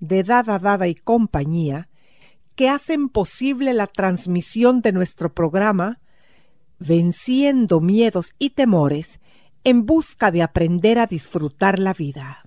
[0.00, 1.88] de Dada Dada y compañía
[2.54, 6.00] que hacen posible la transmisión de nuestro programa
[6.78, 9.20] Venciendo miedos y temores
[9.64, 12.44] en busca de aprender a disfrutar la vida.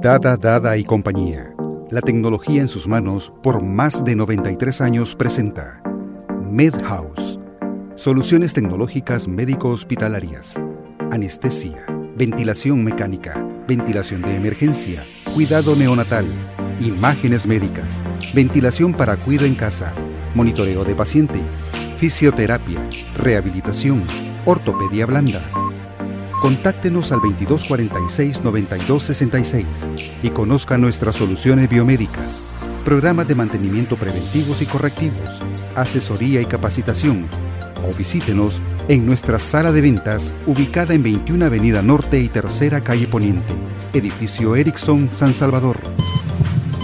[0.00, 1.54] Dada Dada y compañía.
[1.90, 5.82] La tecnología en sus manos por más de 93 años presenta
[6.50, 7.40] MedHouse.
[7.96, 10.54] Soluciones tecnológicas médico-hospitalarias.
[11.10, 11.84] Anestesia,
[12.20, 16.26] ventilación mecánica, ventilación de emergencia, cuidado neonatal,
[16.78, 17.98] imágenes médicas,
[18.34, 19.94] ventilación para cuidado en casa,
[20.34, 21.40] monitoreo de paciente,
[21.96, 22.78] fisioterapia,
[23.16, 24.02] rehabilitación,
[24.44, 25.40] ortopedia blanda.
[26.42, 29.64] Contáctenos al 2246-9266
[30.22, 32.42] y conozca nuestras soluciones biomédicas,
[32.84, 35.40] programas de mantenimiento preventivos y correctivos,
[35.74, 37.26] asesoría y capacitación.
[37.88, 43.06] O visítenos en nuestra sala de ventas ubicada en 21 Avenida Norte y Tercera Calle
[43.06, 43.54] Poniente,
[43.92, 45.78] edificio Ericsson San Salvador.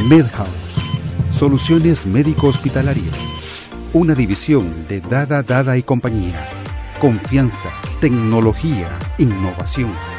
[0.09, 0.81] MedHouse,
[1.33, 3.15] soluciones médico-hospitalarias,
[3.93, 6.49] una división de Dada Dada y compañía.
[7.01, 7.71] Confianza,
[8.01, 10.16] tecnología, innovación.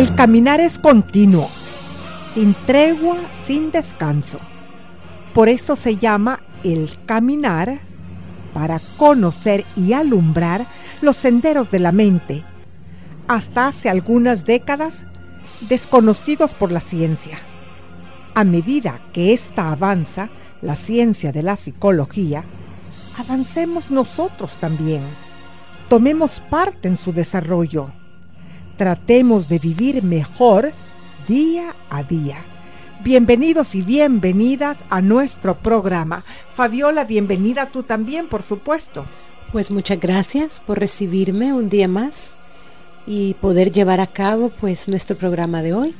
[0.00, 1.50] El caminar es continuo,
[2.32, 4.40] sin tregua, sin descanso.
[5.34, 7.80] Por eso se llama el caminar
[8.54, 10.64] para conocer y alumbrar
[11.02, 12.42] los senderos de la mente,
[13.28, 15.04] hasta hace algunas décadas
[15.68, 17.38] desconocidos por la ciencia.
[18.34, 20.30] A medida que ésta avanza,
[20.62, 22.42] la ciencia de la psicología,
[23.18, 25.02] avancemos nosotros también.
[25.90, 27.99] Tomemos parte en su desarrollo.
[28.80, 30.72] Tratemos de vivir mejor
[31.28, 32.38] día a día.
[33.04, 36.24] Bienvenidos y bienvenidas a nuestro programa.
[36.54, 39.04] Fabiola, bienvenida tú también, por supuesto.
[39.52, 42.32] Pues muchas gracias por recibirme un día más
[43.06, 45.94] y poder llevar a cabo pues nuestro programa de hoy.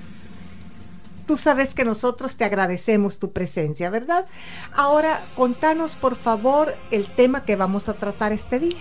[1.26, 4.24] Tú sabes que nosotros te agradecemos tu presencia, ¿verdad?
[4.72, 8.78] Ahora, contanos por favor el tema que vamos a tratar este día.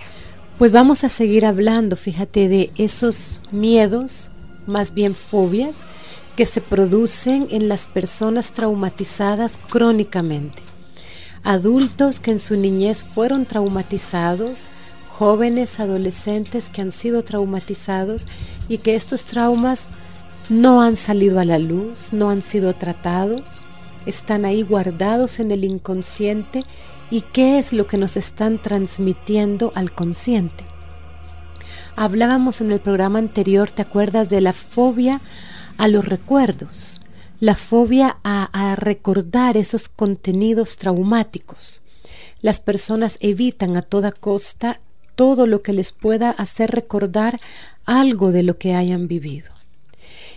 [0.60, 4.30] Pues vamos a seguir hablando, fíjate, de esos miedos,
[4.66, 5.84] más bien fobias,
[6.36, 10.60] que se producen en las personas traumatizadas crónicamente.
[11.44, 14.68] Adultos que en su niñez fueron traumatizados,
[15.08, 18.26] jóvenes, adolescentes que han sido traumatizados
[18.68, 19.88] y que estos traumas
[20.50, 23.62] no han salido a la luz, no han sido tratados,
[24.04, 26.64] están ahí guardados en el inconsciente
[27.10, 30.64] y qué es lo que nos están transmitiendo al consciente.
[31.96, 35.20] Hablábamos en el programa anterior, ¿te acuerdas de la fobia
[35.76, 37.00] a los recuerdos?
[37.40, 41.82] La fobia a, recordar esos contenidos traumáticos.
[42.42, 44.80] Las personas evitan a toda costa
[45.14, 47.36] todo lo que les pueda hacer recordar
[47.84, 49.50] algo de lo que hayan vivido.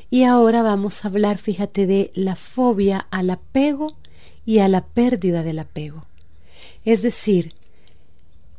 [0.09, 3.95] Y ahora vamos a hablar, fíjate, de la fobia al apego
[4.45, 6.05] y a la pérdida del apego.
[6.85, 7.53] Es decir,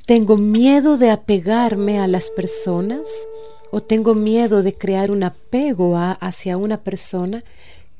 [0.06, 3.26] tengo miedo de apegarme a las personas
[3.70, 7.42] o tengo miedo de crear un apego a, hacia una persona,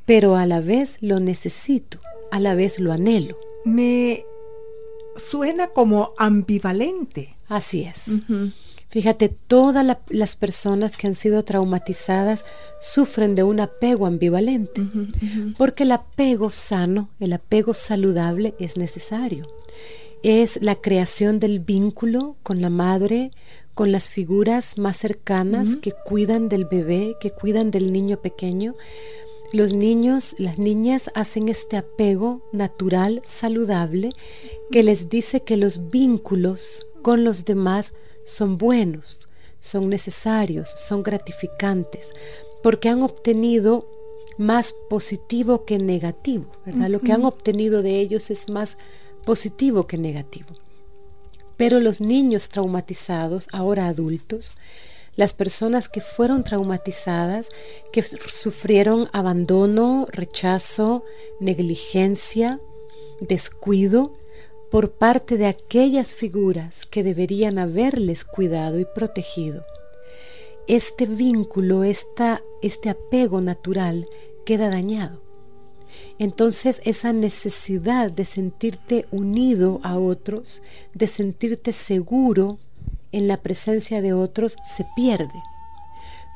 [0.04, 1.98] pero a la vez lo necesito,
[2.30, 3.38] a la vez lo anhelo.
[3.64, 4.24] Me
[5.16, 7.36] suena como ambivalente.
[7.48, 8.04] Así es.
[8.90, 12.44] Fíjate, todas la, las personas que han sido traumatizadas
[12.80, 15.56] sufren de un apego ambivalente, uh -huh, uh -huh.
[15.56, 19.48] porque el apego sano, el apego saludable es necesario.
[20.24, 23.30] Es la creación del vínculo con la madre,
[23.74, 28.74] con las figuras más cercanas que cuidan del bebé, que cuidan del niño pequeño.
[29.52, 34.12] Los niños, las niñas hacen este apego natural, saludable,
[34.72, 37.92] que les dice que los vínculos con los demás
[38.24, 39.28] son buenos,
[39.60, 42.14] son necesarios, son gratificantes,
[42.62, 43.86] porque han obtenido
[44.38, 46.88] más positivo que negativo, ¿verdad?
[46.88, 48.78] Lo que han obtenido de ellos es más
[49.24, 50.54] positivo que negativo.
[51.56, 54.56] Pero los niños traumatizados, ahora adultos,
[55.16, 57.48] las personas que fueron traumatizadas,
[57.92, 61.04] que sufrieron abandono, rechazo,
[61.40, 62.58] negligencia,
[63.20, 64.12] descuido
[64.70, 69.64] por parte de aquellas figuras que deberían haberles cuidado y protegido.
[70.66, 74.08] Este vínculo, esta, este apego natural
[74.44, 75.23] queda dañado.
[76.19, 80.62] Entonces esa necesidad de sentirte unido a otros,
[80.94, 82.58] de sentirte seguro
[83.12, 85.43] en la presencia de otros, se pierde.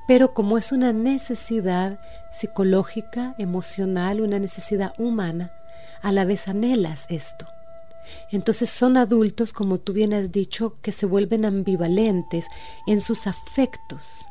[0.06, 1.98] Pero como es una necesidad
[2.32, 5.52] psicológica, emocional, una necesidad humana,
[6.02, 7.46] a la vez anhelas esto.
[8.30, 12.48] Entonces son adultos, como tú bien has dicho, que se vuelven ambivalentes
[12.86, 14.28] en sus afectos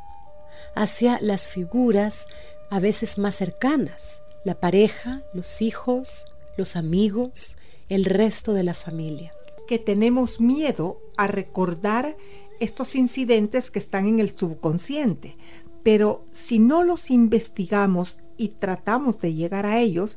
[0.76, 2.28] hacia las figuras
[2.70, 7.58] a veces más cercanas, la pareja, los hijos, los amigos,
[7.90, 9.34] el resto de la familia.
[9.68, 12.16] Que tenemos miedo a recordar
[12.62, 15.36] estos incidentes que están en el subconsciente,
[15.84, 20.16] pero si no los investigamos y tratamos de llegar a ellos,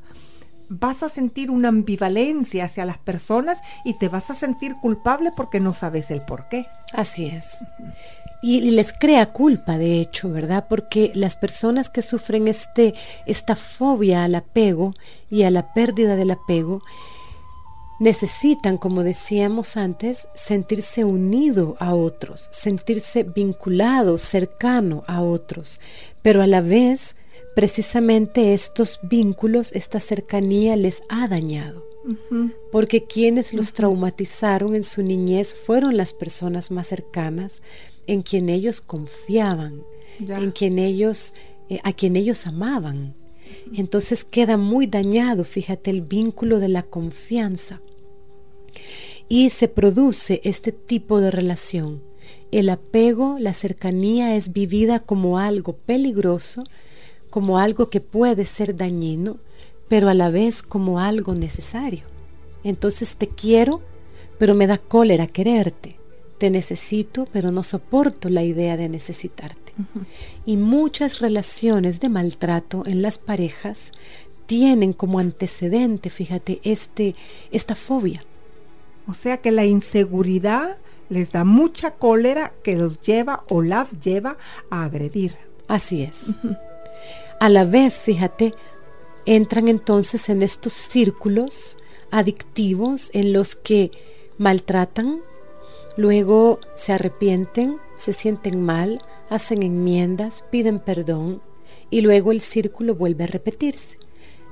[0.70, 5.60] vas a sentir una ambivalencia hacia las personas y te vas a sentir culpable porque
[5.60, 6.66] no sabes el por qué.
[6.94, 7.58] Así es
[8.42, 10.66] y, les crea culpa, de hecho, ¿verdad?
[10.68, 12.94] Porque las personas que sufren este,
[13.26, 14.94] esta fobia al apego
[15.30, 16.82] y a la pérdida del apego,
[17.98, 25.80] necesitan, como decíamos antes, sentirse unido a otros, sentirse vinculado, cercano a otros,
[26.22, 27.14] pero a la vez,
[27.54, 31.88] precisamente estos vínculos, esta cercanía les ha dañado.
[32.72, 37.60] Porque quienes los traumatizaron en su niñez fueron las personas más cercanas,
[38.06, 39.82] en quien ellos confiaban,
[40.18, 41.34] en quien ellos,
[41.68, 43.14] eh, a quien ellos amaban.
[43.74, 47.80] Entonces queda muy dañado, fíjate, el vínculo de la confianza.
[49.28, 52.02] Y se produce este tipo de relación.
[52.50, 56.64] El apego, la cercanía es vivida como algo peligroso,
[57.30, 59.38] como algo que puede ser dañino,
[59.88, 62.04] pero a la vez como algo necesario.
[62.62, 63.82] Entonces te quiero,
[64.38, 65.96] pero me da cólera quererte.
[66.38, 69.72] Te necesito, pero no soporto la idea de necesitarte.
[70.46, 73.92] Y muchas relaciones de maltrato en las parejas
[74.46, 77.14] tienen como antecedente, fíjate, este,
[77.52, 78.24] esta fobia.
[79.06, 80.76] O sea que la inseguridad
[81.08, 84.38] les da mucha cólera que los lleva o las lleva
[84.70, 85.36] a agredir.
[85.68, 86.34] Así es.
[87.40, 88.54] A la vez, fíjate,
[89.26, 91.78] entran entonces en estos círculos
[92.12, 93.90] adictivos en los que
[94.38, 95.22] maltratan,
[95.96, 101.42] Luego se arrepienten, se sienten mal, hacen enmiendas, piden perdón
[101.90, 103.98] y luego el círculo vuelve a repetirse.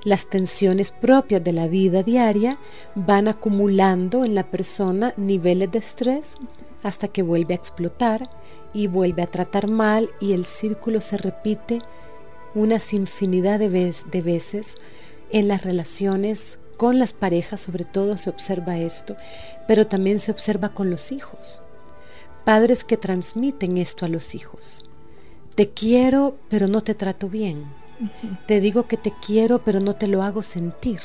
[0.04, 2.58] Las tensiones propias de la vida diaria
[2.94, 6.36] van acumulando en la persona niveles de estrés
[6.82, 8.28] hasta que vuelve a explotar
[8.74, 11.80] y vuelve a tratar mal y el círculo se repite
[12.54, 14.76] unas infinidad de, de veces
[15.30, 19.16] en las relaciones con las parejas sobre todo se observa esto,
[19.66, 21.60] pero también se observa con los hijos.
[22.44, 24.84] Padres que transmiten esto a los hijos.
[25.56, 27.64] Te quiero, pero no te trato bien.
[28.46, 31.00] Te digo que te quiero, pero no te lo hago sentir.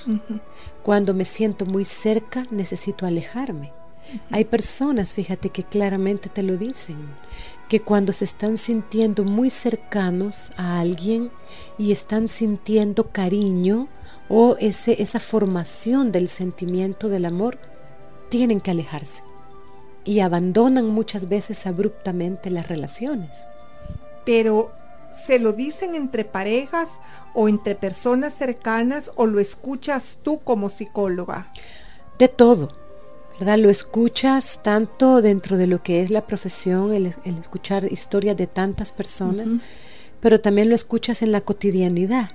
[0.83, 3.73] Cuando me siento muy cerca, necesito alejarme.
[4.31, 6.98] Hay personas, fíjate, que claramente te lo dicen,
[7.69, 11.31] que cuando se están sintiendo muy cercanos a alguien
[11.77, 13.88] y están sintiendo cariño,
[14.29, 17.60] o ese, esa formación del sentimiento del amor,
[18.29, 19.24] tienen que alejarse
[20.05, 23.45] y abandonan muchas veces abruptamente las relaciones.
[24.25, 24.72] Pero
[25.13, 27.00] ¿se lo dicen entre parejas
[27.33, 31.51] o entre personas cercanas o lo escuchas tú como psicóloga?
[32.17, 32.69] De todo,
[33.39, 33.57] ¿verdad?
[33.57, 38.91] Lo escuchas tanto dentro de lo que es la profesión, el, escuchar historias de tantas
[38.91, 39.53] personas,
[40.19, 42.31] pero también lo escuchas en la cotidianidad.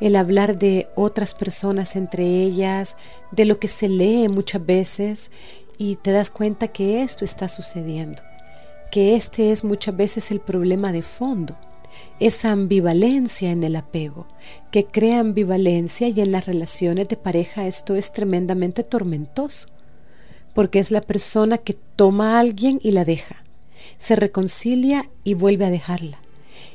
[0.00, 2.96] El hablar de otras personas entre ellas,
[3.30, 5.30] de lo que se lee muchas veces
[5.78, 8.22] y te das cuenta que esto está sucediendo,
[8.90, 11.56] que este es muchas veces el problema de fondo,
[12.18, 14.26] esa ambivalencia en el apego,
[14.70, 19.68] que crea ambivalencia y en las relaciones de pareja esto es tremendamente tormentoso,
[20.54, 23.44] porque es la persona que toma a alguien y la deja,
[23.98, 26.18] se reconcilia y vuelve a dejarla.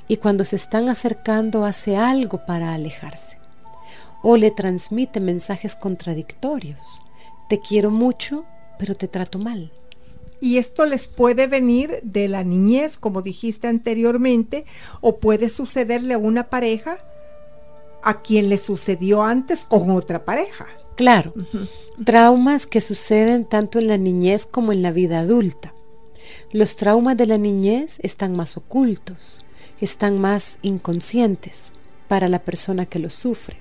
[0.08, 3.38] Y cuando se están acercando hace algo para alejarse.
[4.22, 6.80] O le transmite mensajes contradictorios.
[7.50, 8.46] Te quiero mucho,
[8.78, 9.72] pero te trato mal.
[10.42, 14.66] Y esto les puede venir de la niñez, como dijiste anteriormente,
[15.02, 16.98] o puede sucederle a una pareja
[18.06, 20.68] a quien le sucedió antes con otra pareja.
[20.96, 21.34] Claro,
[22.06, 25.74] traumas que suceden tanto en la niñez como en la vida adulta.
[26.52, 29.44] Los traumas de la niñez están más ocultos,
[29.82, 31.74] están más inconscientes
[32.08, 33.58] para la persona que los sufre.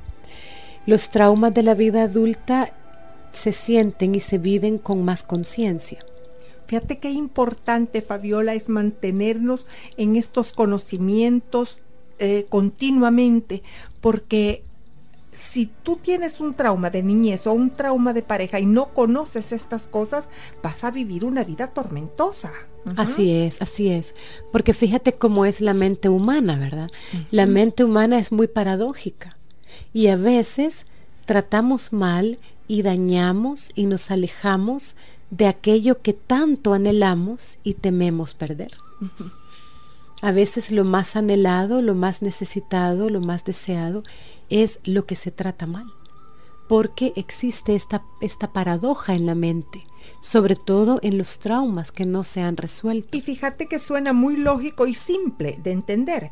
[0.87, 2.75] Los traumas de la vida adulta
[3.33, 6.05] se sienten y se viven con más conciencia.
[6.67, 11.79] Fíjate qué importante, Fabiola, es mantenernos en estos conocimientos
[12.18, 13.62] eh, continuamente,
[14.00, 14.62] porque
[15.33, 19.52] si tú tienes un trauma de niñez o un trauma de pareja y no conoces
[19.52, 20.28] estas cosas,
[20.62, 22.52] vas a vivir una vida tormentosa.
[22.97, 24.14] Así es, así es.
[24.52, 26.90] Porque fíjate cómo es la mente humana, ¿verdad?
[27.30, 29.37] La mente humana es muy paradójica
[29.92, 30.87] y a veces
[31.25, 34.97] tratamos mal y dañamos y nos alejamos
[35.30, 38.73] de aquello que tanto anhelamos y tememos perder.
[40.25, 44.04] A veces lo más anhelado, lo más necesitado, lo más deseado
[44.49, 45.85] es lo que se trata mal,
[46.66, 49.87] porque existe esta, esta paradoja en la mente,
[50.23, 53.14] sobre todo en los traumas que no se han resuelto.
[53.14, 56.31] Y fíjate que suena muy lógico y simple de entender.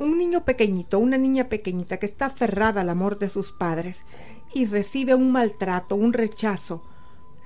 [0.00, 4.02] Un niño pequeñito, una niña pequeñita que está aferrada al amor de sus padres
[4.52, 6.82] y recibe un maltrato, un rechazo,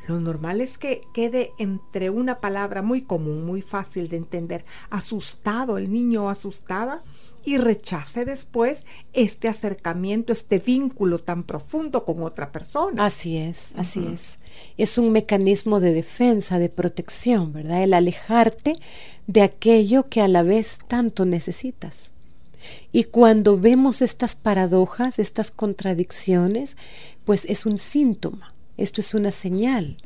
[0.07, 5.79] lo normal es que quede entre una palabra muy común, muy fácil de entender, asustado
[5.79, 7.03] el niño o asustada
[7.45, 13.05] y rechace después este acercamiento, este vínculo tan profundo con otra persona.
[13.05, 14.39] Así es, así es.
[14.79, 17.83] Es un mecanismo de defensa, de protección, ¿verdad?
[17.83, 18.79] El alejarte
[19.27, 22.13] de aquello que a la vez tanto necesitas.
[22.93, 26.79] Y cuando vemos estas paradojas, estas contradicciones,
[27.27, 29.99] pues es un síntoma, esto es una señal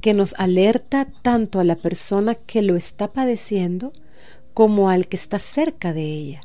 [0.00, 3.92] que nos alerta tanto a la persona que lo está padeciendo
[4.54, 6.40] como al que está cerca de ella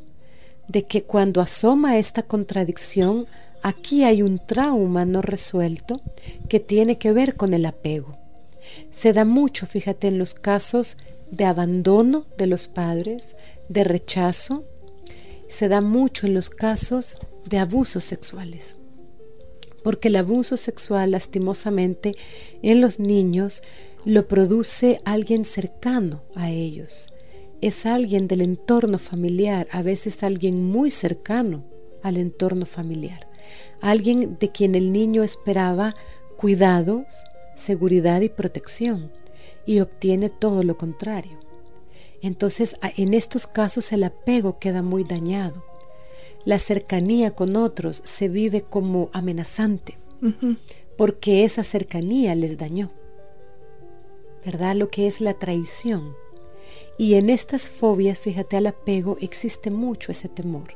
[0.67, 3.25] de que cuando asoma esta contradicción,
[3.61, 6.01] aquí hay un trauma no resuelto
[6.49, 8.17] que tiene que ver con el apego.
[8.91, 10.97] Se da mucho, fíjate, en los casos
[11.31, 13.35] de abandono de los padres,
[13.69, 14.65] de rechazo,
[15.47, 18.75] se da mucho en los casos de abusos sexuales.
[19.83, 22.13] Porque el abuso sexual, lastimosamente,
[22.61, 23.61] en los niños
[24.05, 27.11] lo produce alguien cercano a ellos
[27.61, 31.63] es alguien del entorno familiar, a veces alguien muy cercano
[32.03, 33.27] al entorno familiar,
[33.81, 35.95] alguien de quien el niño esperaba
[36.37, 37.05] cuidados,
[37.55, 39.11] seguridad y protección
[39.65, 41.39] y obtiene todo lo contrario.
[42.21, 45.63] Entonces en estos casos el apego queda muy dañado.
[46.47, 49.97] La cercanía con otros se vive como amenazante
[50.97, 52.89] porque esa cercanía les dañó.
[54.45, 54.77] ¿Verdad?
[54.77, 56.15] Lo que es la traición
[56.97, 60.69] y en estas fobias, fíjate, al apego existe mucho ese temor,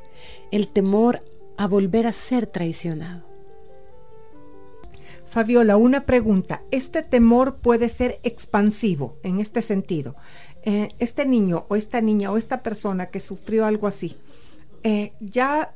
[0.51, 1.23] el temor
[1.55, 3.23] a volver a ser traicionado.
[5.29, 6.63] Fabiola, una pregunta.
[6.71, 10.17] ¿Este temor puede ser expansivo en este sentido?
[10.63, 14.17] Eh, este niño o esta niña o esta persona que sufrió algo así,
[14.83, 15.73] eh, ya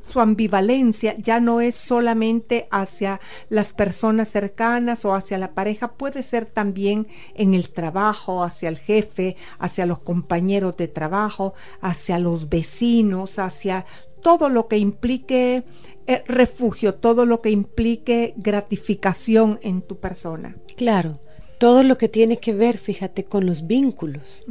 [0.00, 6.22] su ambivalencia ya no es solamente hacia las personas cercanas o hacia la pareja, puede
[6.22, 12.48] ser también en el trabajo, hacia el jefe, hacia los compañeros de trabajo, hacia los
[12.48, 13.86] vecinos, hacia
[14.22, 15.64] todo lo que implique
[16.06, 20.56] eh, refugio, todo lo que implique gratificación en tu persona.
[20.76, 21.20] Claro,
[21.58, 24.44] todo lo que tiene que ver, fíjate, con los vínculos.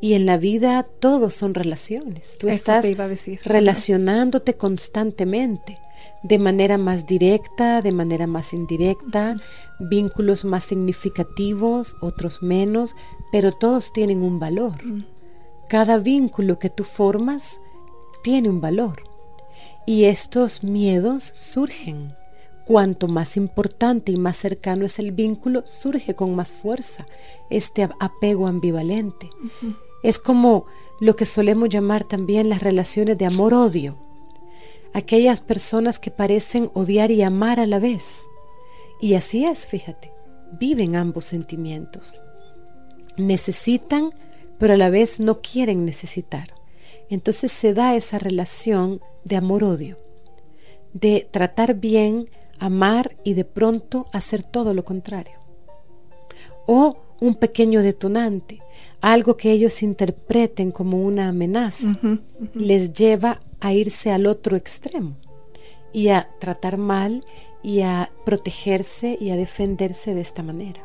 [0.00, 2.36] Y en la vida todos son relaciones.
[2.38, 2.84] Tú estás
[3.44, 5.78] relacionándote constantemente,
[6.22, 9.36] de manera más directa, de manera más indirecta,
[9.78, 12.94] vínculos más significativos, otros menos,
[13.32, 14.74] pero todos tienen un valor.
[15.68, 17.60] Cada vínculo que tú formas
[18.22, 19.02] tiene un valor.
[19.86, 22.14] Y estos miedos surgen.
[22.66, 27.06] Cuanto más importante y más cercano es el vínculo, surge con más fuerza
[27.48, 29.30] este apego ambivalente.
[30.02, 30.66] Es como
[31.00, 33.96] lo que solemos llamar también las relaciones de amor-odio.
[34.94, 38.22] Aquellas personas que parecen odiar y amar a la vez.
[39.00, 40.12] Y así es, fíjate,
[40.52, 42.22] viven ambos sentimientos.
[43.16, 44.10] Necesitan,
[44.58, 46.54] pero a la vez no quieren necesitar.
[47.10, 49.98] Entonces se da esa relación de amor-odio,
[50.92, 52.26] de tratar bien,
[52.58, 55.38] amar y de pronto hacer todo lo contrario.
[56.66, 58.60] O un pequeño detonante,
[59.00, 61.98] algo que ellos interpreten como una amenaza,
[62.54, 65.16] les lleva a irse al otro extremo
[65.92, 67.24] y a tratar mal
[67.62, 70.82] y a protegerse y a defenderse de esta manera.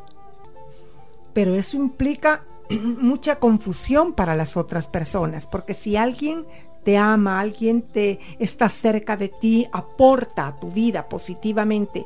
[1.33, 6.45] Pero eso implica mucha confusión para las otras personas, porque si alguien
[6.83, 12.05] te ama, alguien te está cerca de ti, aporta a tu vida positivamente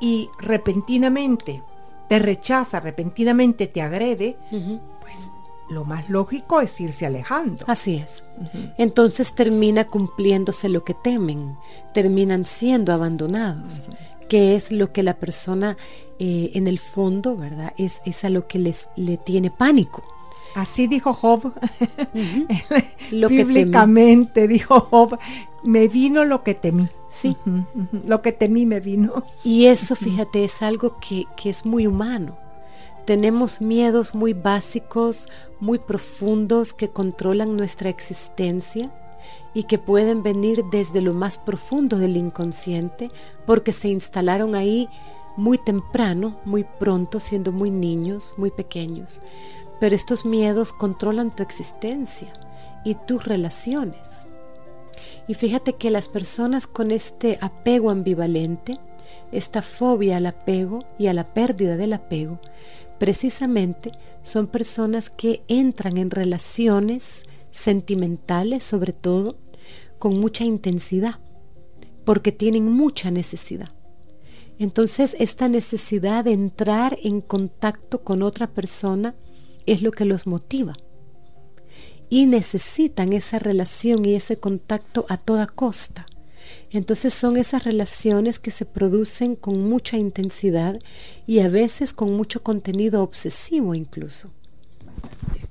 [0.00, 1.62] y repentinamente
[2.08, 5.30] te rechaza, repentinamente te agrede, pues
[5.68, 7.64] lo más lógico es irse alejando.
[7.66, 8.24] Así es.
[8.78, 11.56] Entonces termina cumpliéndose lo que temen,
[11.92, 13.90] terminan siendo abandonados,
[14.28, 15.76] que es lo que la persona
[16.18, 17.72] eh, en el fondo, ¿verdad?
[17.76, 20.04] Es, es a lo que les le tiene pánico.
[20.56, 21.52] Así dijo Job.
[23.10, 25.18] lo Bíblicamente dijo Job,
[25.62, 26.88] me vino lo que temí.
[27.08, 27.36] Sí.
[28.06, 29.22] Lo que temí me vino.
[29.44, 32.38] Y eso, fíjate, es algo que, que es muy humano.
[33.04, 35.28] Tenemos miedos muy básicos,
[35.60, 38.90] muy profundos que controlan nuestra existencia
[39.52, 43.10] y que pueden venir desde lo más profundo del inconsciente
[43.44, 44.88] porque se instalaron ahí
[45.36, 49.22] muy temprano, muy pronto, siendo muy niños, muy pequeños.
[49.80, 52.32] Pero estos miedos controlan tu existencia
[52.84, 54.26] y tus relaciones.
[55.28, 58.78] Y fíjate que las personas con este apego ambivalente,
[59.32, 62.40] esta fobia al apego y a la pérdida del apego,
[62.98, 63.92] precisamente
[64.22, 69.36] son personas que entran en relaciones sentimentales, sobre todo,
[69.98, 71.18] con mucha intensidad,
[72.04, 73.70] porque tienen mucha necesidad.
[74.58, 79.14] Entonces, esta necesidad de entrar en contacto con otra persona
[79.66, 80.74] es lo que los motiva.
[82.08, 86.06] Y necesitan esa relación y ese contacto a toda costa.
[86.70, 90.78] Entonces son esas relaciones que se producen con mucha intensidad
[91.26, 94.30] y a veces con mucho contenido obsesivo incluso.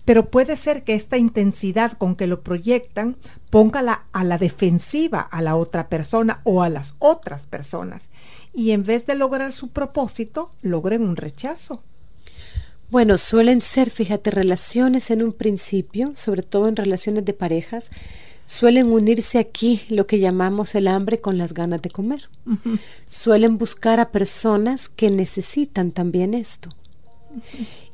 [0.06, 3.18] Pero puede ser que esta intensidad con que lo proyectan
[3.50, 8.10] ponga a la defensiva a la otra persona o a las otras personas
[8.54, 11.84] y en vez de lograr su propósito, logren un rechazo.
[12.90, 17.90] Bueno, suelen ser, fíjate, relaciones en un principio, sobre todo en relaciones de parejas,
[18.46, 22.30] suelen unirse aquí lo que llamamos el hambre con las ganas de comer.
[23.10, 26.70] Suelen buscar a personas que necesitan también esto.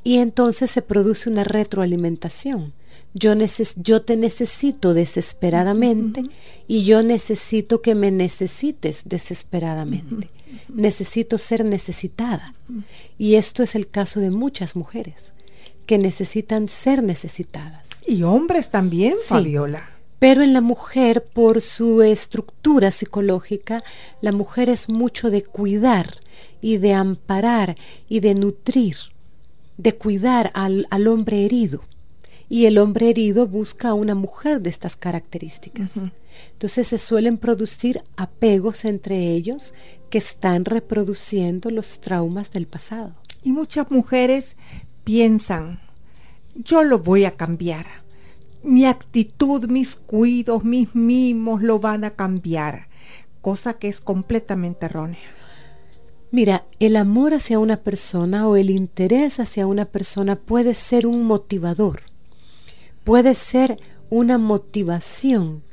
[0.03, 2.73] Y entonces se produce una retroalimentación.
[3.13, 3.33] Yo,
[3.75, 6.23] yo te necesito desesperadamente
[6.67, 10.29] y yo necesito que me necesites desesperadamente
[10.73, 12.53] necesito ser necesitada.
[13.17, 15.33] Y esto es el caso de muchas mujeres
[15.85, 17.89] que necesitan ser necesitadas.
[18.05, 19.89] Y hombres también, Fabiola.
[20.19, 23.83] Pero en la mujer, por su estructura psicológica,
[24.21, 26.17] la mujer es mucho de cuidar
[26.61, 27.75] y de amparar
[28.07, 28.97] y de nutrir,
[29.77, 31.83] de cuidar al, al hombre herido.
[32.51, 35.93] Y el hombre herido busca a una mujer de estas características.
[36.51, 39.73] Entonces se suelen producir apegos entre ellos
[40.09, 43.15] que están reproduciendo los traumas del pasado.
[43.41, 44.57] Y muchas mujeres
[45.05, 45.79] piensan,
[46.53, 47.85] yo lo voy a cambiar.
[48.63, 52.89] Mi actitud, mis cuidos, mis mimos lo van a cambiar,
[53.39, 55.21] cosa que es completamente errónea.
[56.31, 61.23] Mira, el amor hacia una persona o el interés hacia una persona puede ser un
[61.23, 62.10] motivador,
[63.03, 65.63] puede ser una motivación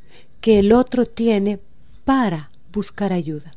[0.40, 1.60] que el otro tiene
[2.04, 3.54] para buscar ayuda.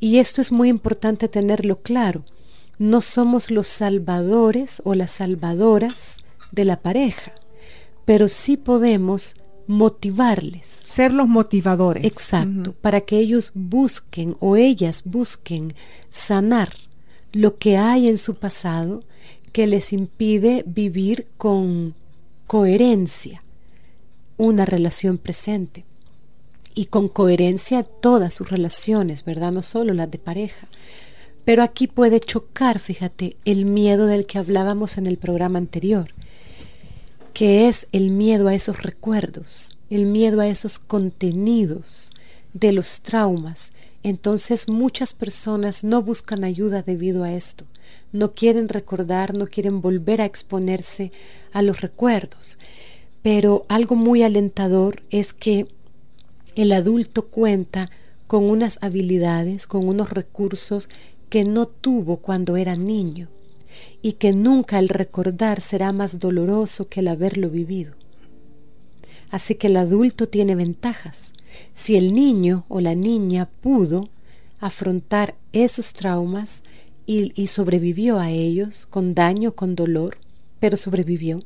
[0.00, 2.24] Y esto es muy importante tenerlo claro.
[2.78, 6.18] No somos los salvadores o las salvadoras
[6.52, 7.32] de la pareja,
[8.04, 10.80] pero sí podemos motivarles.
[10.82, 12.04] Ser los motivadores.
[12.04, 15.72] Exacto, para que ellos busquen o ellas busquen
[16.10, 16.70] sanar
[17.32, 19.02] lo que hay en su pasado
[19.52, 21.94] que les impide vivir con
[22.54, 23.42] coherencia
[24.36, 25.84] una relación presente
[26.72, 29.50] y con coherencia todas sus relaciones, ¿verdad?
[29.50, 30.68] No solo las de pareja.
[31.44, 36.10] Pero aquí puede chocar, fíjate, el miedo del que hablábamos en el programa anterior,
[37.32, 42.12] que es el miedo a esos recuerdos, el miedo a esos contenidos
[42.52, 43.72] de los traumas.
[44.04, 47.64] Entonces muchas personas no buscan ayuda debido a esto.
[48.12, 51.10] No quieren recordar, no quieren volver a exponerse
[51.52, 52.58] a los recuerdos.
[53.22, 55.66] Pero algo muy alentador es que
[56.54, 57.90] el adulto cuenta
[58.26, 60.90] con unas habilidades, con unos recursos
[61.30, 63.28] que no tuvo cuando era niño
[64.02, 67.94] y que nunca el recordar será más doloroso que el haberlo vivido.
[69.30, 71.32] Así que el adulto tiene ventajas.
[71.74, 74.08] Si el niño o la niña pudo
[74.60, 76.62] afrontar esos traumas
[77.06, 80.16] y, sobrevivió a ellos con daño, con dolor,
[80.58, 81.40] pero sobrevivió.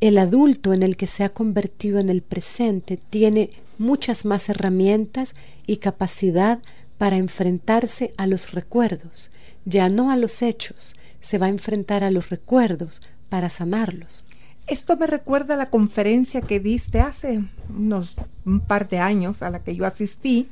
[0.00, 5.34] El adulto en el que se ha convertido en el presente tiene muchas más herramientas
[5.66, 6.58] y capacidad
[6.98, 9.30] para enfrentarse a los recuerdos,
[9.64, 14.25] ya no a los hechos, se va a enfrentar a los recuerdos para sanarlos.
[14.66, 19.50] Esto me recuerda a la conferencia que diste hace unos un par de años a
[19.50, 20.48] la que yo asistí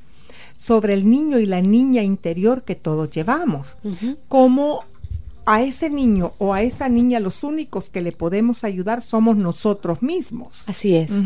[0.57, 3.77] sobre el niño y la niña interior que todos llevamos.
[4.29, 4.85] Como
[5.46, 10.03] a ese niño o a esa niña los únicos que le podemos ayudar somos nosotros
[10.03, 10.53] mismos.
[10.66, 11.24] Así es.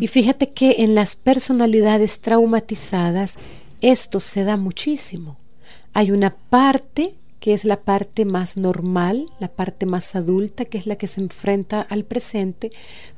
[0.00, 3.36] Y fíjate que en las personalidades traumatizadas
[3.80, 5.36] esto se da muchísimo.
[5.94, 10.86] Hay una parte que es la parte más normal, la parte más adulta, que es
[10.86, 12.70] la que se enfrenta al presente,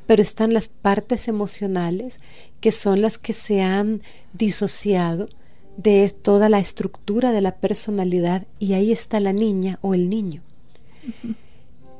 [0.06, 2.20] pero están las partes emocionales,
[2.62, 4.00] que son las que se han
[4.32, 5.28] disociado
[5.76, 10.40] de toda la estructura de la personalidad y ahí está la niña o el niño.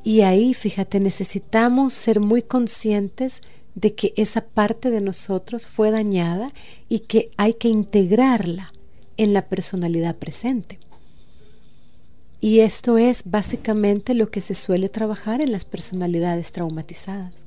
[0.03, 3.43] Y ahí, fíjate, necesitamos ser muy conscientes
[3.75, 6.55] de que esa parte de nosotros fue dañada
[6.89, 8.73] y que hay que integrarla
[9.19, 10.79] en la personalidad presente.
[12.45, 17.47] Y esto es básicamente lo que se suele trabajar en las personalidades traumatizadas.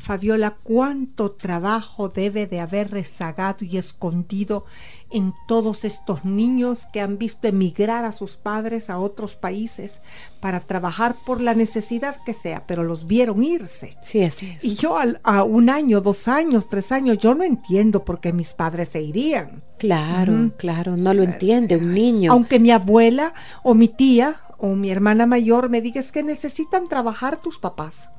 [0.00, 4.64] Fabiola, ¿cuánto trabajo debe de haber rezagado y escondido
[5.10, 10.00] en todos estos niños que han visto emigrar a sus padres a otros países
[10.40, 13.96] para trabajar por la necesidad que sea, pero los vieron irse?
[14.02, 14.64] Sí, así es.
[14.64, 18.54] Y yo a un año, dos años, tres años, yo no entiendo por qué mis
[18.54, 19.62] padres se irían.
[19.78, 22.32] Claro, claro, no lo entiende un niño.
[22.32, 26.88] Aunque mi abuela o mi tía o mi hermana mayor me diga es que necesitan
[26.88, 28.10] trabajar tus papás.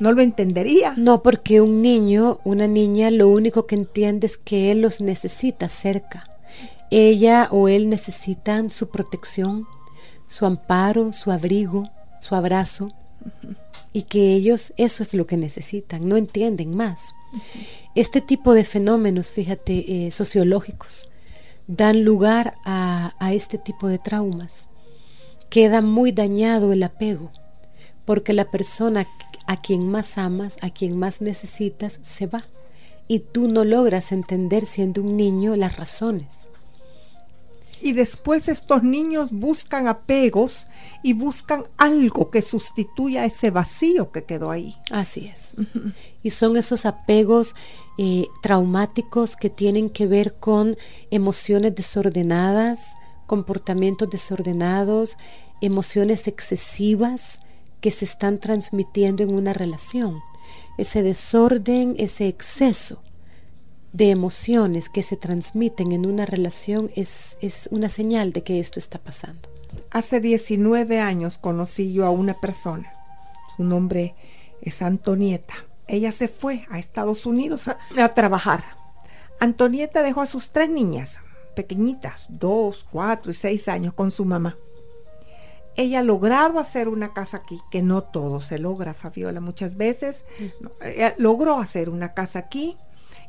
[0.00, 0.94] No lo entendería.
[0.96, 5.68] No, porque un niño, una niña, lo único que entiende es que él los necesita
[5.68, 6.28] cerca.
[6.90, 9.66] Ella o él necesitan su protección,
[10.28, 11.90] su amparo, su abrigo,
[12.20, 12.92] su abrazo.
[13.92, 17.14] Y que ellos eso es lo que necesitan, no entienden más.
[17.94, 21.08] Este tipo de fenómenos, fíjate, eh, sociológicos,
[21.68, 24.68] dan lugar a, a este tipo de traumas.
[25.48, 27.30] Queda muy dañado el apego,
[28.04, 29.06] porque la persona
[29.46, 32.44] a quien más amas, a quien más necesitas, se va.
[33.08, 36.48] Y tú no logras entender siendo un niño las razones.
[37.82, 40.66] Y después estos niños buscan apegos
[41.02, 44.74] y buscan algo que sustituya ese vacío que quedó ahí.
[44.90, 45.54] Así es.
[46.22, 47.54] Y son esos apegos
[47.98, 50.78] eh, traumáticos que tienen que ver con
[51.10, 52.80] emociones desordenadas,
[53.26, 55.18] comportamientos desordenados,
[55.60, 57.40] emociones excesivas,
[57.84, 60.22] que se están transmitiendo en una relación.
[60.78, 63.02] Ese desorden, ese exceso
[63.92, 68.78] de emociones que se transmiten en una relación es, es una señal de que esto
[68.78, 69.50] está pasando.
[69.90, 72.90] Hace 19 años conocí yo a una persona.
[73.54, 74.14] Su nombre
[74.62, 75.52] es Antonieta.
[75.86, 78.64] Ella se fue a Estados Unidos a, a trabajar.
[79.40, 81.20] Antonieta dejó a sus tres niñas,
[81.54, 84.56] pequeñitas, dos, cuatro y seis años, con su mamá
[85.76, 90.24] ella ha logrado hacer una casa aquí, que no todo se logra, Fabiola, muchas veces.
[91.18, 92.78] logró hacer una casa aquí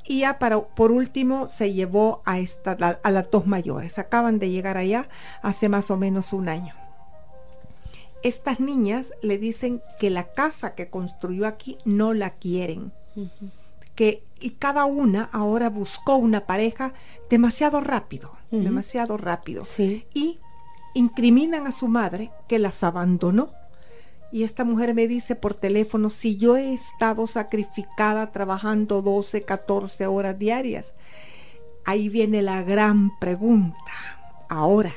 [0.07, 3.97] y ya para, por último se llevó a, esta, a, las dos mayores.
[3.97, 5.09] Acaban de llegar allá
[5.41, 6.75] hace más o menos un año.
[8.21, 12.91] Estas niñas le dicen que la casa que construyó aquí no la quieren.
[13.95, 16.93] Que, y cada una ahora buscó una pareja
[17.29, 19.63] demasiado rápido, demasiado rápido.
[19.63, 20.05] Sí.
[20.13, 20.39] Y
[20.95, 23.53] incriminan a su madre que las abandonó.
[24.31, 30.07] Y esta mujer me dice por teléfono, si yo he estado sacrificada trabajando 12, 14
[30.07, 30.93] horas diarias,
[31.85, 33.77] ahí viene la gran pregunta.
[34.49, 34.93] Ahora,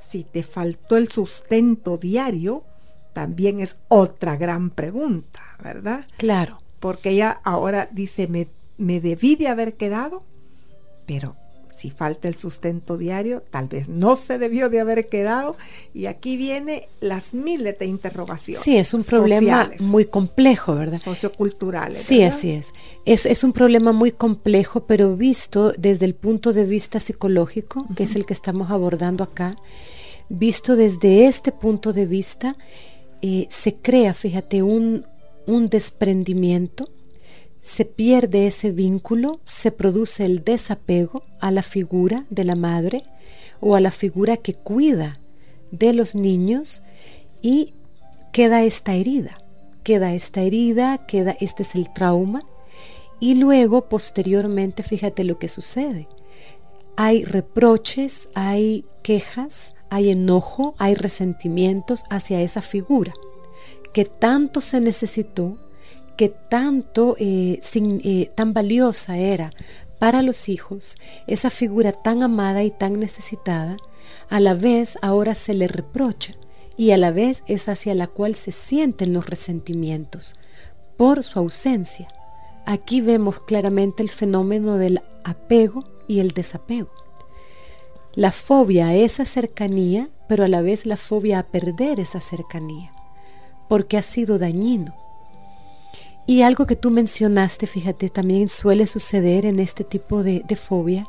[0.00, 2.64] si te faltó el sustento diario,
[3.12, 6.06] también es otra gran pregunta, ¿verdad?
[6.16, 6.58] Claro.
[6.80, 10.24] Porque ella ahora dice, me, me debí de haber quedado,
[11.06, 11.36] pero
[11.74, 15.56] si falta el sustento diario, tal vez no se debió de haber quedado.
[15.94, 18.62] Y aquí viene las miles de interrogaciones.
[18.62, 21.00] Sí, es un problema muy complejo, ¿verdad?
[21.00, 21.98] Socioculturales.
[21.98, 22.72] Sí, así es.
[23.04, 23.26] es.
[23.26, 23.44] es.
[23.44, 28.26] un problema muy complejo, pero visto desde el punto de vista psicológico, que es el
[28.26, 29.56] que estamos abordando acá,
[30.28, 32.56] visto desde este punto de vista,
[33.22, 35.06] eh, se crea, fíjate, un,
[35.46, 36.88] un desprendimiento
[37.62, 43.04] se pierde ese vínculo, se produce el desapego a la figura de la madre
[43.60, 45.20] o a la figura que cuida
[45.70, 46.82] de los niños
[47.40, 47.72] y
[48.32, 49.38] queda esta herida,
[49.84, 52.42] queda esta herida, queda este es el trauma
[53.20, 56.08] y luego posteriormente fíjate lo que sucede.
[56.96, 63.14] Hay reproches, hay quejas, hay enojo, hay resentimientos hacia esa figura
[63.92, 65.58] que tanto se necesitó,
[66.16, 69.52] que tanto eh, eh, tan valiosa era
[69.98, 70.96] para los hijos,
[71.26, 73.76] esa figura tan amada y tan necesitada,
[74.28, 76.34] a la vez ahora se le reprocha
[76.76, 80.34] y a la vez es hacia la cual se sienten los resentimientos
[80.96, 82.08] por su ausencia.
[82.64, 86.90] Aquí vemos claramente el fenómeno del apego y el desapego.
[88.14, 92.92] La fobia a esa cercanía, pero a la vez la fobia a perder esa cercanía,
[93.68, 94.94] porque ha sido dañino.
[96.26, 101.06] Y algo que tú mencionaste, fíjate, también suele suceder en este tipo de, de fobia,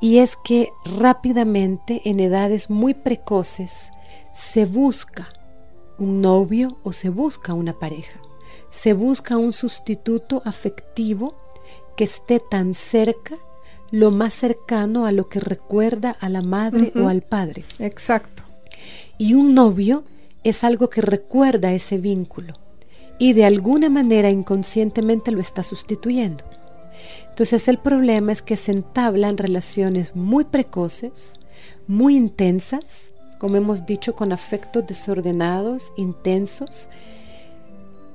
[0.00, 3.90] y es que rápidamente, en edades muy precoces,
[4.32, 5.28] se busca
[5.98, 8.18] un novio o se busca una pareja.
[8.70, 11.34] Se busca un sustituto afectivo
[11.96, 13.36] que esté tan cerca,
[13.90, 17.64] lo más cercano a lo que recuerda a la madre o al padre.
[17.78, 18.44] Exacto.
[19.18, 20.04] Y un novio
[20.44, 22.54] es algo que recuerda ese vínculo
[23.20, 26.42] y de alguna manera inconscientemente lo está sustituyendo.
[27.28, 31.38] Entonces el problema es que se entablan relaciones muy precoces,
[31.86, 36.88] muy intensas, como hemos dicho, con afectos desordenados, intensos,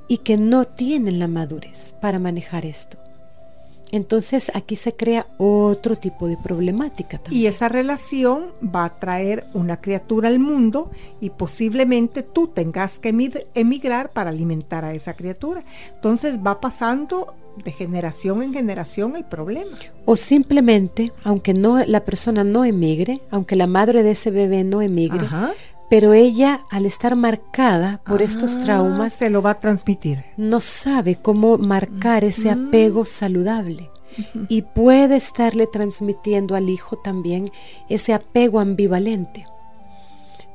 [0.08, 2.98] y que no tienen la madurez para manejar esto.
[3.96, 7.42] Entonces aquí se crea otro tipo de problemática también.
[7.42, 13.16] Y esa relación va a traer una criatura al mundo y posiblemente tú tengas que
[13.54, 15.64] emigrar para alimentar a esa criatura.
[15.94, 19.78] Entonces va pasando de generación en generación el problema.
[20.04, 24.82] O simplemente, aunque no la persona no emigre, aunque la madre de ese bebé no
[24.82, 25.26] emigre,
[25.90, 30.26] pero ella al estar marcada por estos ah, traumas se lo va a transmitir.
[30.38, 33.90] No sabe cómo marcar ese apego saludable
[34.50, 37.50] y puede estarle transmitiendo al hijo también
[37.90, 39.46] ese apego ambivalente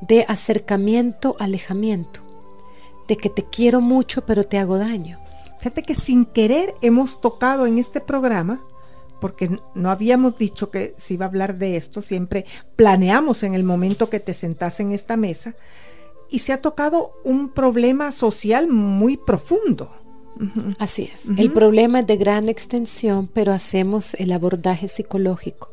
[0.01, 2.21] de acercamiento, alejamiento,
[3.07, 5.19] de que te quiero mucho pero te hago daño.
[5.59, 8.63] Fíjate que sin querer hemos tocado en este programa
[9.21, 13.65] porque no habíamos dicho que se iba a hablar de esto, siempre planeamos en el
[13.65, 15.55] momento que te sentas en esta mesa,
[16.31, 19.91] y se ha tocado un problema social muy profundo.
[20.79, 21.29] Así es.
[21.37, 25.71] El problema es de gran extensión, pero hacemos el abordaje psicológico.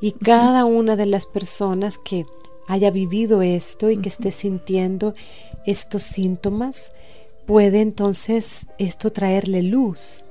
[0.00, 2.26] Y cada una de las personas que
[2.68, 5.14] haya vivido esto y que esté sintiendo
[5.64, 6.92] estos síntomas,
[7.46, 10.25] puede entonces esto traerle luz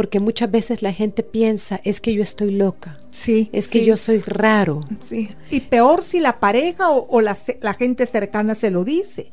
[0.00, 2.96] porque muchas veces la gente piensa, es que yo estoy loca.
[3.10, 3.50] Sí.
[3.52, 4.80] Es que yo soy raro.
[5.00, 5.28] Sí.
[5.50, 7.34] Y peor si la pareja o, la,
[7.74, 9.28] gente cercana se lo dice,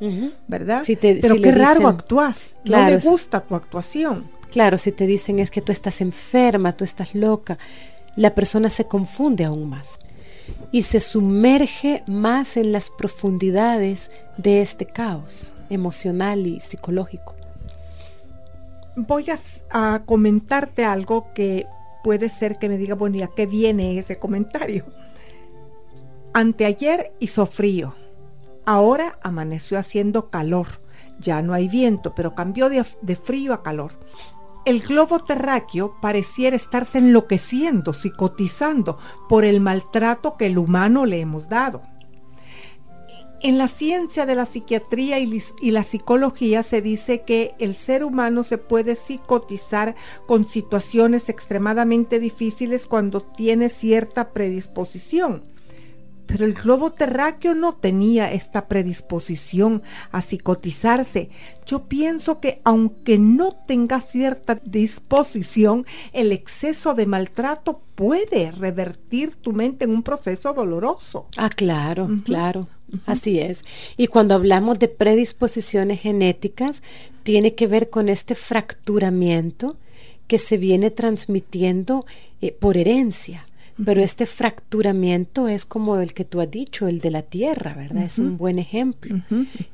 [0.49, 0.83] ¿verdad?
[0.85, 2.57] Pero qué raro actúas.
[2.65, 4.29] no me gusta tu actuación.
[4.51, 7.57] Claro, si te dicen es que tú estás enferma, tú estás loca,
[8.17, 9.99] la persona se confunde aún más
[10.73, 17.36] y se sumerge más en las profundidades de este caos emocional y psicológico
[18.97, 19.27] voy
[19.71, 21.67] a, comentarte algo que
[22.03, 24.85] puede ser que me diga, bueno, ¿y a qué viene ese comentario?
[26.33, 27.95] Anteayer hizo frío,
[28.65, 30.67] ahora amaneció haciendo calor,
[31.19, 33.93] ya no hay viento, pero cambió de, de frío a calor.
[34.65, 38.97] El globo terráqueo pareciera estarse enloqueciendo, psicotizando
[39.29, 41.83] por el maltrato que el humano le hemos dado.
[43.41, 48.43] En la ciencia de la psiquiatría y, la psicología se dice que el ser humano
[48.43, 49.95] se puede psicotizar
[50.25, 55.43] con situaciones extremadamente difíciles cuando tiene cierta predisposición.
[56.25, 61.29] Pero el globo terráqueo no tenía esta predisposición a psicotizarse.
[61.65, 69.53] Yo pienso que aunque no tenga cierta disposición, el exceso de maltrato puede revertir tu
[69.53, 71.27] mente en un proceso doloroso.
[71.37, 72.67] Ah, claro, claro.
[73.05, 73.63] Así es.
[73.97, 76.81] Y cuando hablamos de predisposiciones genéticas,
[77.23, 79.77] tiene que ver con este fracturamiento
[80.27, 82.05] que se viene transmitiendo
[82.41, 83.46] eh, por herencia.
[83.85, 88.03] Pero este fracturamiento es como el que tú has dicho, el de la tierra, ¿verdad?
[88.03, 89.23] Es un buen ejemplo.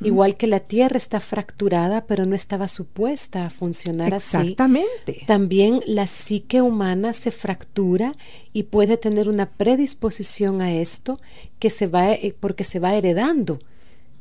[0.02, 4.36] Igual que la tierra está fracturada, pero no estaba supuesta a funcionar así.
[4.36, 5.24] Exactamente.
[5.26, 8.14] También la psique humana se fractura
[8.52, 11.20] y puede tener una predisposición a esto
[11.60, 13.60] que se va, eh, porque se va heredando.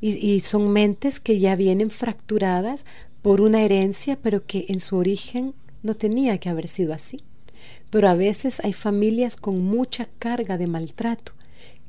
[0.00, 2.84] y son mentes que ya vienen fracturadas
[3.22, 7.22] por una herencia, pero que en su origen no tenía que haber sido así
[7.92, 11.32] pero a veces hay familias con mucha carga de maltrato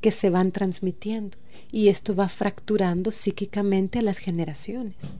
[0.02, 1.38] que se van transmitiendo
[1.72, 5.14] y esto va fracturando psíquicamente a las generaciones.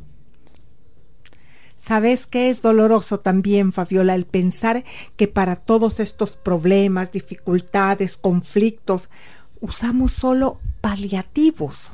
[1.78, 4.84] ¿Sabes qué es doloroso también, Fabiola, el pensar
[5.16, 9.08] que para todos estos problemas, dificultades, conflictos,
[9.62, 11.92] usamos solo paliativos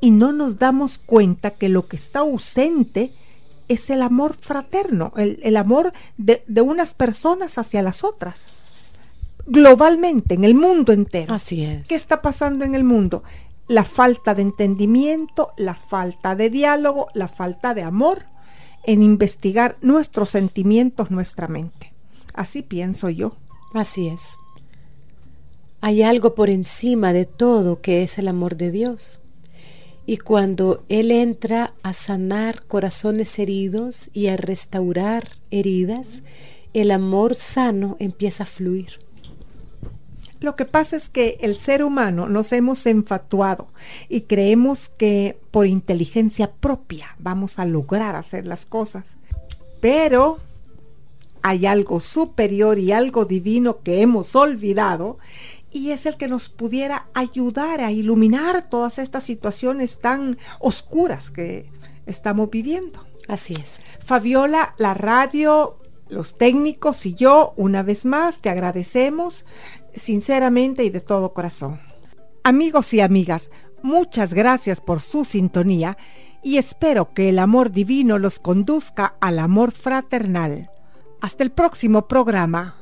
[0.00, 3.12] y no nos damos cuenta que lo que está ausente
[3.72, 8.46] es el amor fraterno, el, amor de, de, unas personas hacia las otras.
[9.46, 11.34] Globalmente, en el mundo entero.
[11.34, 11.88] Así es.
[11.88, 13.24] ¿Qué está pasando en el mundo?
[13.68, 18.24] La falta de entendimiento, la falta de diálogo, la falta de amor
[18.84, 21.92] en investigar nuestros sentimientos, nuestra mente.
[22.34, 23.36] Así pienso yo.
[23.74, 24.36] Así es.
[25.80, 29.21] Hay algo por encima de todo que es el amor de Dios.
[30.04, 36.22] Y cuando Él entra a sanar corazones heridos y a restaurar heridas,
[36.74, 39.00] el amor sano empieza a fluir.
[40.40, 43.68] Lo que pasa es que el ser humano nos hemos enfatuado
[44.08, 49.04] y creemos que por inteligencia propia vamos a lograr hacer las cosas.
[49.80, 50.40] Pero
[51.42, 55.18] hay algo superior y algo divino que hemos olvidado
[55.72, 61.70] y es el que nos pudiera ayudar a iluminar todas estas situaciones tan oscuras que
[62.06, 63.06] estamos viviendo.
[63.28, 63.80] Así es.
[64.04, 69.44] Fabiola, la radio, los técnicos y yo, una vez más, te agradecemos
[69.94, 71.80] sinceramente y de todo corazón.
[72.44, 73.50] Amigos y amigas,
[73.82, 75.96] muchas gracias por su sintonía
[76.42, 80.70] y espero que el amor divino los conduzca al amor fraternal.
[81.20, 82.81] Hasta el próximo programa.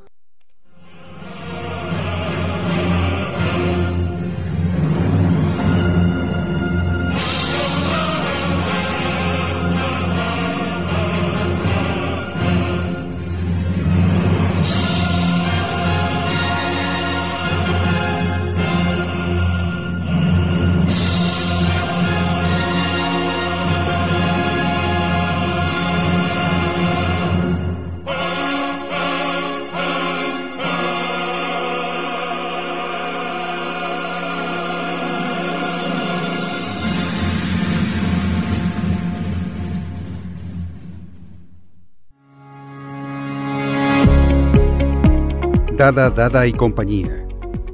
[45.81, 47.27] Dada Dada y Compañía,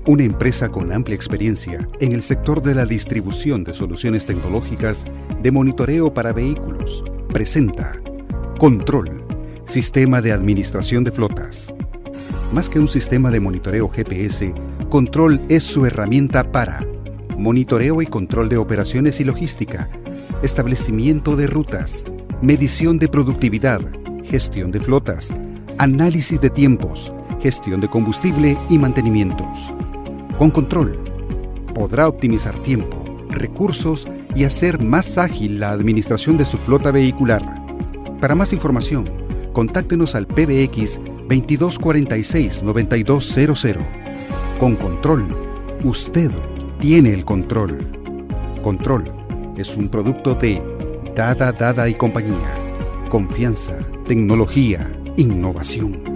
[0.06, 5.04] una empresa con amplia experiencia en el sector de la distribución de soluciones tecnológicas
[5.42, 8.00] de monitoreo para vehículos, presenta
[8.60, 9.24] Control,
[9.64, 11.74] Sistema de Administración de Flotas.
[12.52, 14.54] Más que un sistema de monitoreo GPS,
[14.88, 16.86] Control es su herramienta para
[17.36, 19.90] monitoreo y control de operaciones y logística,
[20.44, 22.04] establecimiento de rutas,
[22.40, 23.80] medición de productividad,
[24.22, 25.34] gestión de flotas,
[25.76, 29.72] análisis de tiempos, gestión de combustible y mantenimientos.
[30.38, 30.98] Con control,
[31.74, 37.42] podrá optimizar tiempo, recursos y hacer más ágil la administración de su flota vehicular.
[38.20, 39.04] Para más información,
[39.52, 43.78] contáctenos al PBX 2246-9200.
[44.60, 45.26] Con control,
[45.84, 46.30] usted
[46.80, 47.78] tiene el control.
[48.62, 49.04] Control
[49.56, 50.62] es un producto de
[51.14, 52.54] Dada Dada y compañía.
[53.08, 56.15] Confianza, tecnología, innovación.